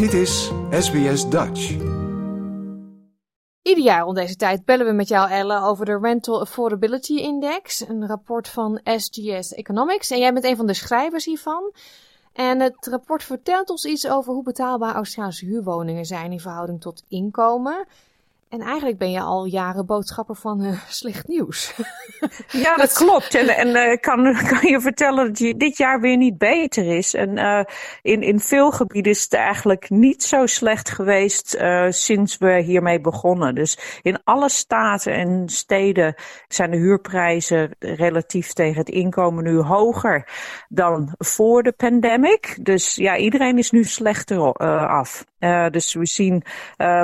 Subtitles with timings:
[0.00, 1.70] Dit is SBS Dutch.
[3.62, 7.88] Ieder jaar rond deze tijd bellen we met jou, Elle, over de Rental Affordability Index,
[7.88, 10.10] een rapport van SGS Economics.
[10.10, 11.72] En jij bent een van de schrijvers hiervan.
[12.32, 17.02] En het rapport vertelt ons iets over hoe betaalbaar Australische huurwoningen zijn in verhouding tot
[17.08, 17.86] inkomen.
[18.50, 21.74] En eigenlijk ben je al jaren boodschapper van uh, slecht nieuws.
[22.64, 23.34] ja, dat klopt.
[23.34, 27.14] En, en uh, kan, kan je vertellen dat je dit jaar weer niet beter is.
[27.14, 27.62] En uh,
[28.02, 33.54] in, in veel gebieden is het eigenlijk niet zo slecht geweest sinds we hiermee begonnen.
[33.54, 36.14] Dus in alle staten en steden
[36.48, 40.28] zijn de huurprijzen relatief tegen het inkomen nu hoger
[40.68, 42.58] dan voor de pandemic.
[42.62, 44.52] Dus ja, iedereen is nu slechter
[44.86, 45.24] af.
[45.70, 46.42] dus we zien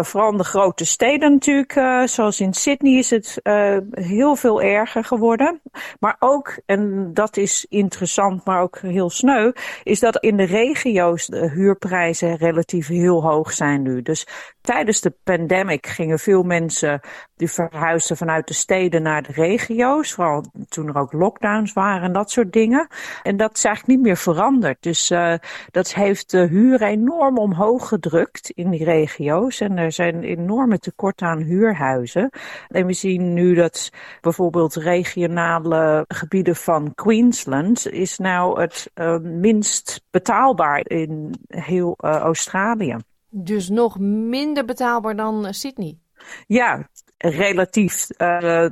[0.01, 4.63] vooral in de grote steden natuurlijk, uh, zoals in Sydney, is het uh, heel veel
[4.63, 5.61] erger geworden.
[6.01, 11.27] Maar ook, en dat is interessant, maar ook heel sneu, is dat in de regio's
[11.27, 14.03] de huurprijzen relatief heel hoog zijn nu.
[14.03, 14.27] Dus
[14.61, 17.01] tijdens de pandemic gingen veel mensen
[17.37, 20.13] die verhuisden vanuit de steden naar de regio's.
[20.13, 22.89] Vooral toen er ook lockdowns waren en dat soort dingen.
[23.23, 24.83] En dat is eigenlijk niet meer veranderd.
[24.83, 25.35] Dus uh,
[25.71, 29.61] dat heeft de huur enorm omhoog gedrukt in die regio's.
[29.61, 32.31] En er zijn enorme tekorten aan huurhuizen.
[32.69, 40.03] En we zien nu dat bijvoorbeeld regionale gebieden van Queensland is nou het uh, minst
[40.11, 42.97] betaalbaar in heel uh, Australië.
[43.29, 45.99] Dus nog minder betaalbaar dan Sydney?
[46.47, 46.89] Ja,
[47.19, 48.67] relatief uh,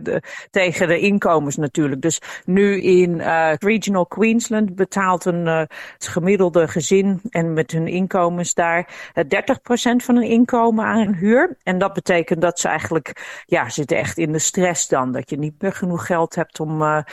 [0.50, 2.00] tegen de inkomens natuurlijk.
[2.03, 5.62] Dus nu in uh, Regional Queensland betaalt een uh,
[5.98, 9.27] gemiddelde gezin en met hun inkomens daar 30%
[9.97, 11.56] van hun inkomen aan huur.
[11.62, 15.12] En dat betekent dat ze eigenlijk, ja, zitten echt in de stress dan.
[15.12, 17.05] Dat je niet meer genoeg geld hebt om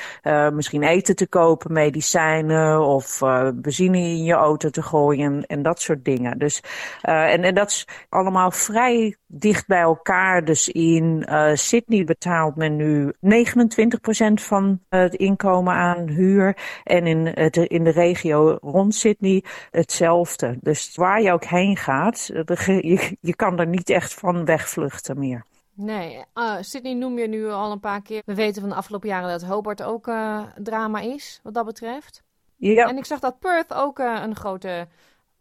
[0.54, 3.20] misschien eten te kopen, medicijnen of
[3.54, 6.38] benzine in je auto te gooien en, en dat soort dingen.
[6.38, 6.64] Dus,
[7.02, 10.46] en, en dat is allemaal vrij dicht bij elkaar.
[10.46, 16.58] Dus in uh, Sydney betaalt men nu 29% van het inkomen aan huur.
[16.84, 20.58] En in, het, in de regio rond Sydney hetzelfde.
[20.62, 25.46] Dus waar je ook heen gaat, je, je kan er niet echt van wegvluchten meer.
[25.74, 28.22] Nee, uh, Sydney noem je nu al een paar keer.
[28.26, 32.24] We weten van de afgelopen jaren dat Hobart ook uh, drama is, wat dat betreft.
[32.56, 32.88] Ja.
[32.88, 34.88] En ik zag dat Perth ook uh, een grote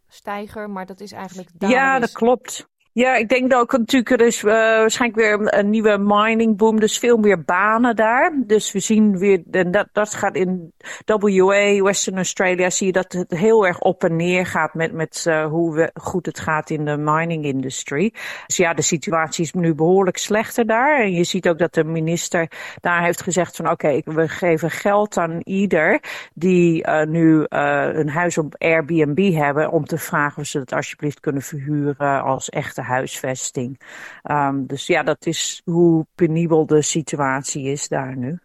[0.07, 1.49] stijger, maar dat is eigenlijk...
[1.57, 2.69] Ja, dat klopt.
[2.93, 6.79] Ja, ik denk dat ook natuurlijk er is uh, waarschijnlijk weer een nieuwe mining boom,
[6.79, 8.33] dus veel meer banen daar.
[8.45, 10.73] Dus we zien weer, en dat, dat gaat in
[11.05, 15.25] WA, Western Australia, zie je dat het heel erg op en neer gaat met, met
[15.27, 18.13] uh, hoe we, goed het gaat in de mining industry.
[18.47, 20.99] Dus ja, de situatie is nu behoorlijk slechter daar.
[20.99, 25.17] En je ziet ook dat de minister daar heeft gezegd van oké, we geven geld
[25.17, 25.99] aan ieder
[26.33, 31.19] die uh, nu een huis op Airbnb hebben om te vragen of ze het alsjeblieft
[31.19, 33.81] kunnen verhuren als echte huisvesting.
[34.23, 38.39] Um, dus ja, dat is hoe penibel de situatie is daar nu.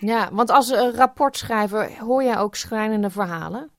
[0.00, 3.70] Ja, want als rapportschrijver hoor jij ook schrijnende verhalen?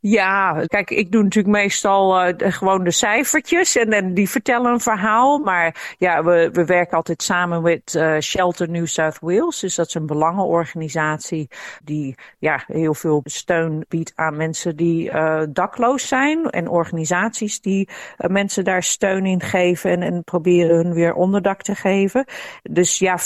[0.00, 5.38] Ja, kijk, ik doe natuurlijk meestal uh, gewoon de cijfertjes en, die vertellen een verhaal.
[5.38, 9.60] Maar ja, we, we werken altijd samen met uh, Shelter New South Wales.
[9.60, 11.48] Dus dat is een belangenorganisatie
[11.84, 16.50] die ja, heel veel steun biedt aan mensen die uh, dakloos zijn.
[16.50, 21.74] En organisaties die mensen daar steun in geven en, en proberen hun weer onderdak te
[21.74, 22.24] geven.
[22.62, 23.18] Dus ja,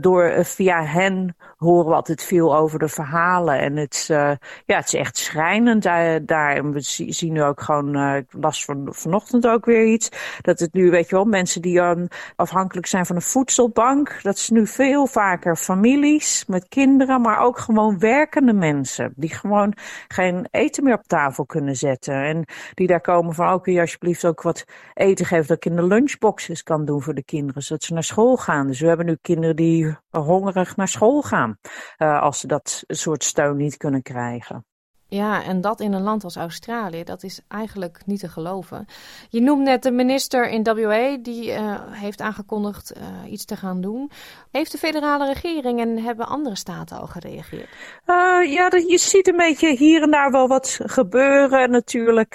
[0.00, 3.58] door, via hen horen we altijd veel over de verhalen.
[3.58, 6.56] En het, ja, het is echt schrijnend daar.
[6.56, 10.08] En we zien nu ook gewoon, uh, ik las van, vanochtend ook weer iets,
[10.40, 14.36] dat het nu, weet je wel, mensen die um, afhankelijk zijn van een voedselbank, dat
[14.36, 19.74] is nu veel vaker families met kinderen, maar ook gewoon werkende mensen, die gewoon
[20.08, 22.14] geen eten meer op tafel kunnen zetten.
[22.14, 24.64] En die daar komen van, ook oh, kun je alsjeblieft ook wat
[24.94, 28.04] eten geven dat ik in de lunchboxes kan doen voor de kinderen, zodat ze naar
[28.04, 28.66] school gaan.
[28.66, 31.53] Dus we hebben nu kinderen die hongerig naar school gaan,
[31.98, 34.66] uh, als ze dat soort steun niet kunnen krijgen.
[35.14, 38.86] Ja, en dat in een land als Australië, dat is eigenlijk niet te geloven.
[39.28, 43.80] Je noemt net de minister in WA, die uh, heeft aangekondigd uh, iets te gaan
[43.80, 44.10] doen.
[44.50, 47.68] Heeft de federale regering en hebben andere staten al gereageerd?
[48.06, 51.70] Uh, ja, je ziet een beetje hier en daar wel wat gebeuren.
[51.70, 52.34] Natuurlijk,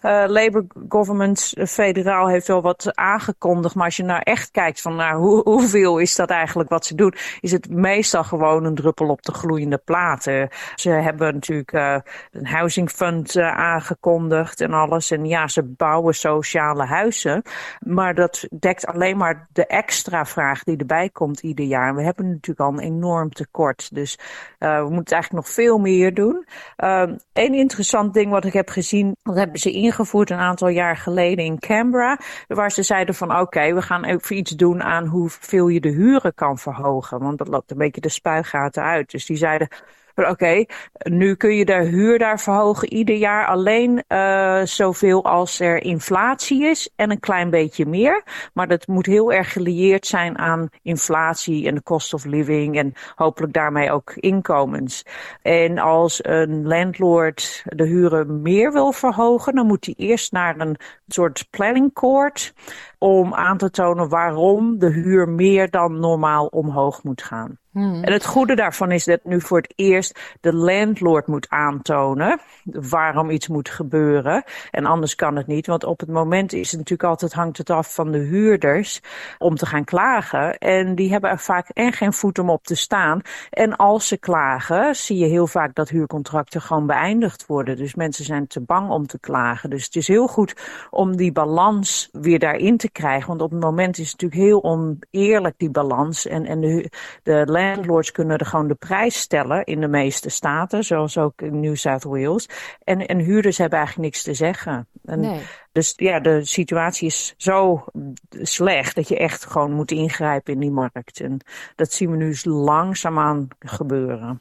[0.00, 3.74] Labour government federaal heeft wel wat aangekondigd.
[3.74, 6.94] Maar als je nou echt kijkt van nou, hoe, hoeveel is dat eigenlijk wat ze
[6.94, 10.48] doen, is het meestal gewoon een druppel op de gloeiende platen.
[10.74, 15.10] Ze hebben natuurlijk een housing fund aangekondigd en alles.
[15.10, 17.42] En ja, ze bouwen sociale huizen.
[17.78, 21.94] Maar dat dekt alleen maar de extra vraag die erbij komt ieder jaar.
[21.94, 23.94] we hebben natuurlijk al een enorm tekort.
[23.94, 24.18] Dus
[24.58, 26.46] we moeten eigenlijk nog veel meer doen.
[26.76, 30.96] Een ehm, interessant ding wat ik heb gezien, dat hebben ze ingevoerd een aantal jaar
[30.96, 32.18] geleden in Canberra.
[32.46, 36.34] Waar ze zeiden van oké, we gaan even iets doen aan hoeveel je de huren
[36.34, 37.18] kan verhogen.
[37.18, 39.10] Want dat loopt een beetje de spuigaten uit.
[39.10, 39.68] Dus die zeiden
[40.16, 40.64] oké,
[41.02, 46.64] nu kun je de huur daar verhogen ieder jaar alleen uh, zoveel als er inflatie
[46.64, 48.22] is en een klein beetje meer.
[48.52, 52.92] Maar dat moet heel erg gelieerd zijn aan inflatie en de cost of living en
[53.14, 55.04] hopelijk daarmee ook inkomens.
[55.42, 60.76] En als een landlord de huren meer wil verhogen, dan moet hij eerst naar een
[61.06, 62.54] soort planning court
[62.98, 67.58] om aan te tonen waarom de huur meer dan normaal omhoog moet gaan.
[67.76, 68.02] Hmm.
[68.02, 73.30] En het goede daarvan is dat nu voor het eerst de landlord moet aantonen waarom
[73.30, 74.44] iets moet gebeuren.
[74.70, 77.70] En anders kan het niet, want op het moment is het natuurlijk altijd hangt het
[77.70, 79.00] af van de huurders
[79.38, 80.58] om te gaan klagen.
[80.58, 83.20] En die hebben er vaak en geen voet om op te staan.
[83.50, 87.76] En als ze klagen, zie je heel vaak dat huurcontracten gewoon beëindigd worden.
[87.76, 89.70] Dus mensen zijn te bang om te klagen.
[89.70, 90.54] Dus het is heel goed
[90.90, 93.28] om die balans weer daarin te krijgen.
[93.28, 96.26] Want op het moment is het natuurlijk heel oneerlijk die balans.
[96.26, 96.90] En, en de,
[97.22, 101.60] de landlords kunnen er gewoon de prijs stellen in de meeste staten, zoals ook in
[101.60, 102.48] New South Wales.
[102.84, 104.88] En, en huurders hebben eigenlijk niks te zeggen.
[105.04, 105.40] En nee.
[105.72, 107.84] Dus ja, de situatie is zo
[108.30, 111.20] slecht dat je echt gewoon moet ingrijpen in die markt.
[111.20, 111.40] En
[111.74, 114.40] dat zien we nu langzaamaan gebeuren.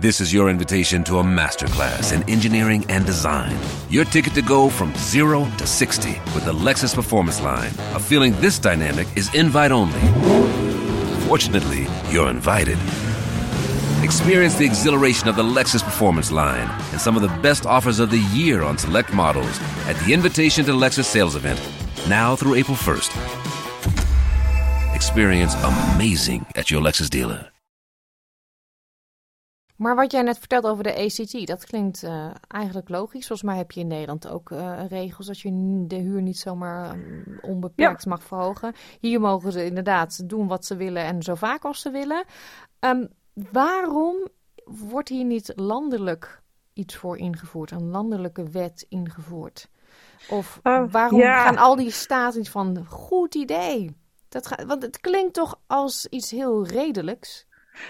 [0.00, 3.58] This is your invitation to a masterclass in engineering and design.
[3.90, 7.72] Your ticket to go from zero to 60 with the Lexus Performance Line.
[7.94, 9.98] A feeling this dynamic is invite only.
[11.26, 12.78] Fortunately, you're invited.
[14.04, 18.12] Experience the exhilaration of the Lexus Performance Line and some of the best offers of
[18.12, 19.58] the year on select models
[19.88, 21.60] at the Invitation to Lexus sales event,
[22.08, 23.10] now through April 1st.
[24.94, 27.50] Experience amazing at your Lexus dealer.
[29.78, 33.26] Maar wat jij net vertelt over de ACT, dat klinkt uh, eigenlijk logisch.
[33.26, 36.94] Volgens mij heb je in Nederland ook uh, regels dat je de huur niet zomaar
[36.94, 38.74] um, onbeperkt mag verhogen.
[39.00, 42.24] Hier mogen ze inderdaad doen wat ze willen en zo vaak als ze willen.
[42.80, 44.28] Um, waarom
[44.64, 46.42] wordt hier niet landelijk
[46.72, 49.68] iets voor ingevoerd, een landelijke wet ingevoerd?
[50.28, 51.42] Of uh, waarom ja.
[51.42, 53.96] gaan al die staten van goed idee?
[54.28, 57.46] Dat gaat, want het klinkt toch als iets heel redelijks.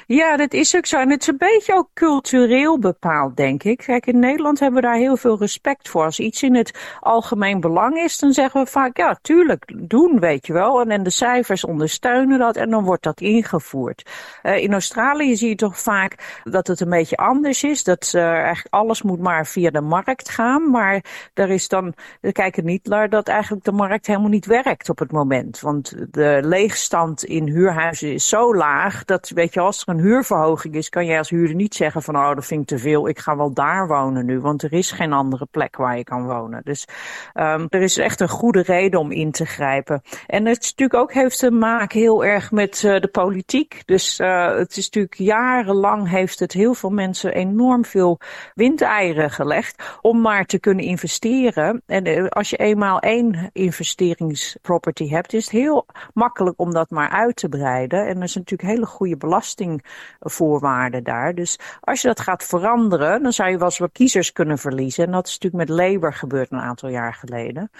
[0.06, 0.98] Ja, dat is ook zo.
[0.98, 3.78] En het is een beetje ook cultureel bepaald, denk ik.
[3.78, 6.04] Kijk, in Nederland hebben we daar heel veel respect voor.
[6.04, 10.46] Als iets in het algemeen belang is, dan zeggen we vaak, ja, tuurlijk, doen, weet
[10.46, 10.80] je wel.
[10.80, 14.10] En, en de cijfers ondersteunen dat en dan wordt dat ingevoerd.
[14.42, 17.84] Uh, in Australië zie je toch vaak dat het een beetje anders is.
[17.84, 20.70] Dat uh, eigenlijk alles moet maar via de markt gaan.
[20.70, 24.88] Maar er is dan, we kijken niet naar dat eigenlijk de markt helemaal niet werkt
[24.88, 25.60] op het moment.
[25.60, 30.10] Want de leegstand in huurhuizen is zo laag dat, weet je, als als er een
[30.10, 33.08] huurverhoging is, kan jij als huurder niet zeggen van oh, dat vind ik te veel,
[33.08, 36.26] ik ga wel daar wonen nu, want er is geen andere plek waar je kan
[36.26, 36.60] wonen.
[36.64, 36.86] Dus
[37.34, 40.02] um, er is echt een goede reden om in te grijpen.
[40.26, 43.82] En het natuurlijk ook heeft te maken heel erg met uh, de politiek.
[43.84, 48.20] Dus uh, het is natuurlijk jarenlang heeft het heel veel mensen enorm veel
[48.54, 51.82] windeieren gelegd om maar te kunnen investeren.
[51.86, 57.08] En uh, als je eenmaal één investeringsproperty hebt, is het heel makkelijk om dat maar
[57.08, 58.06] uit te breiden.
[58.06, 61.34] En er is natuurlijk hele goede belasting belastingvoorwaarden daar.
[61.34, 65.04] Dus als je dat gaat veranderen, dan zou je wel eens wat kiezers kunnen verliezen.
[65.04, 67.70] En dat is natuurlijk met Labour gebeurd een aantal jaar geleden.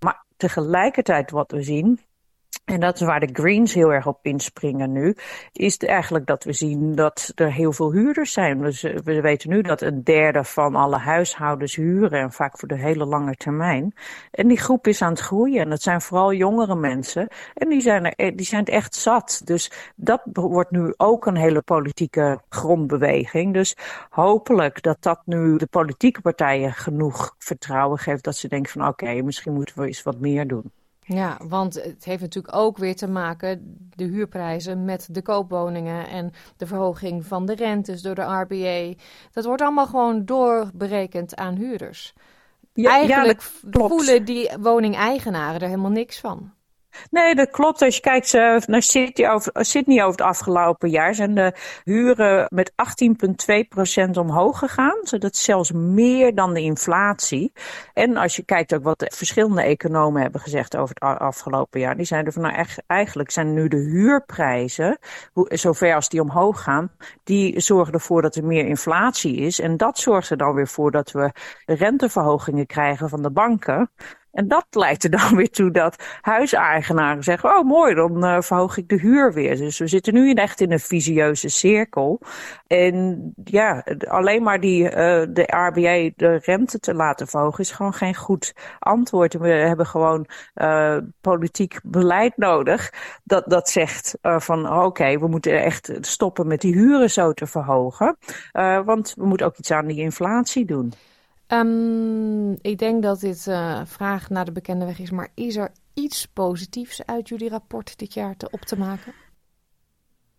[0.00, 2.00] Maar tegelijkertijd wat we zien,
[2.64, 5.16] en dat is waar de Greens heel erg op inspringen nu,
[5.52, 8.60] is eigenlijk dat we zien dat er heel veel huurders zijn.
[9.04, 13.04] We weten nu dat een derde van alle huishoudens huren en vaak voor de hele
[13.04, 13.94] lange termijn.
[14.30, 17.80] En die groep is aan het groeien en dat zijn vooral jongere mensen en die
[17.80, 19.40] zijn, er, die zijn het echt zat.
[19.44, 23.54] Dus dat wordt nu ook een hele politieke grondbeweging.
[23.54, 23.76] Dus
[24.10, 29.22] hopelijk dat dat nu de politieke partijen genoeg vertrouwen geeft dat ze denken van oké,
[29.22, 30.72] misschien moeten we eens wat meer doen.
[31.14, 36.32] Ja, want het heeft natuurlijk ook weer te maken, de huurprijzen, met de koopwoningen en
[36.56, 39.02] de verhoging van de rentes door de RBA.
[39.32, 42.14] Dat wordt allemaal gewoon doorberekend aan huurders.
[42.72, 46.52] Ja, Eigenlijk voelen die woningeigenaren er helemaal niks van.
[47.10, 47.82] Nee, dat klopt.
[47.82, 48.32] Als je kijkt
[48.66, 51.52] naar Sydney over, Sydney over het afgelopen jaar zijn de
[51.84, 54.98] huren met 18,2% omhoog gegaan.
[55.02, 57.52] Dat is zelfs meer dan de inflatie.
[57.94, 61.96] En als je kijkt ook wat de verschillende economen hebben gezegd over het afgelopen jaar.
[61.96, 64.98] Die zijn er van nou echt, eigenlijk zijn nu de huurprijzen,
[65.48, 66.90] zover als die omhoog gaan,
[67.24, 69.60] die zorgen ervoor dat er meer inflatie is.
[69.60, 71.32] En dat zorgt er dan weer voor dat we
[71.66, 73.90] renteverhogingen krijgen van de banken.
[74.32, 78.76] En dat leidt er dan weer toe dat huiseigenaren zeggen: Oh, mooi, dan uh, verhoog
[78.76, 79.56] ik de huur weer.
[79.56, 82.20] Dus we zitten nu echt in een visieuze cirkel.
[82.66, 84.90] En ja, alleen maar die, uh,
[85.30, 89.34] de RBA de rente te laten verhogen is gewoon geen goed antwoord.
[89.34, 92.92] We hebben gewoon uh, politiek beleid nodig
[93.24, 97.46] dat, dat zegt van: Oké, okay, we moeten echt stoppen met die huren zo te
[97.46, 98.16] verhogen.
[98.84, 100.92] want we moeten ook iets aan die inflatie doen.
[101.52, 105.72] Um, ik denk dat dit uh, vraag naar de bekende weg is, maar is er
[105.94, 109.14] iets positiefs uit jullie rapport dit jaar te op te maken?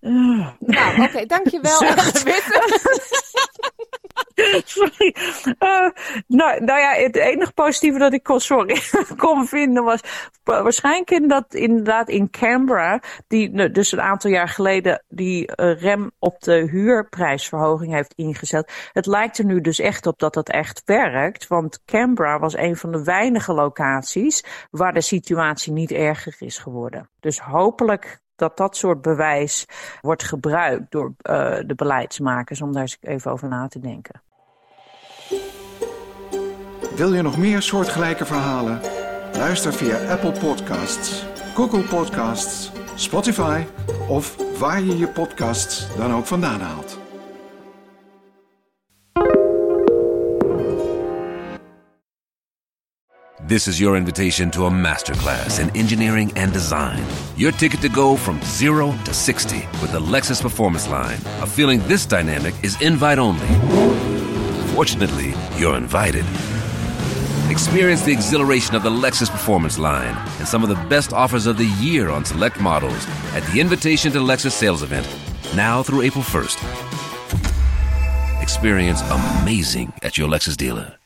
[0.01, 0.49] Uh.
[0.59, 1.79] Nou, oké, okay, dankjewel.
[4.65, 5.15] sorry.
[5.59, 5.89] Uh,
[6.27, 8.81] nou, nou ja, het enige positieve dat ik kon, sorry,
[9.17, 10.01] kon vinden was
[10.43, 16.41] waarschijnlijk in dat inderdaad in Canberra, die dus een aantal jaar geleden die rem op
[16.41, 18.89] de huurprijsverhoging heeft ingezet.
[18.93, 22.75] Het lijkt er nu dus echt op dat dat echt werkt, want Canberra was een
[22.75, 27.09] van de weinige locaties waar de situatie niet erger is geworden.
[27.19, 29.67] Dus hopelijk dat dat soort bewijs
[30.01, 34.21] wordt gebruikt door uh, de beleidsmakers om daar eens even over na te denken.
[36.95, 38.81] Wil je nog meer soortgelijke verhalen?
[39.33, 41.23] Luister via Apple Podcasts,
[41.55, 43.63] Google Podcasts, Spotify
[44.07, 47.00] of waar je je podcasts dan ook vandaan haalt.
[53.51, 57.05] This is your invitation to a masterclass in engineering and design.
[57.35, 61.19] Your ticket to go from zero to 60 with the Lexus Performance Line.
[61.41, 63.45] A feeling this dynamic is invite only.
[64.73, 66.23] Fortunately, you're invited.
[67.49, 71.57] Experience the exhilaration of the Lexus Performance line and some of the best offers of
[71.57, 75.05] the year on select models at the Invitation to Lexus sales event,
[75.57, 76.57] now through April 1st.
[78.41, 81.00] Experience amazing at your Lexus dealer.